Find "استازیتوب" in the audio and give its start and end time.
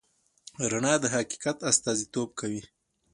1.69-2.29